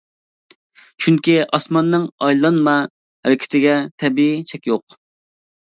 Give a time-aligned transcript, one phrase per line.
[1.05, 4.99] چۈنكى ئاسماننىڭ ئايلانما ھەرىكىتىگە تەبىئىي چەك يوق.